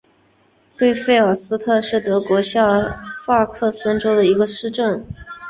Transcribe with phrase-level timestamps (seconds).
[0.77, 5.05] 贝费尔斯特是德国下萨克森州的一个市镇。